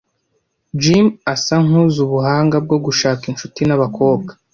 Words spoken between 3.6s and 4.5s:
nabakobwa.